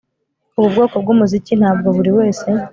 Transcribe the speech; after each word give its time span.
Ubu 0.57 0.67
bwoko 0.73 0.95
bwumuziki 1.03 1.53
ntabwo 1.59 1.87
buriwese 1.95 2.49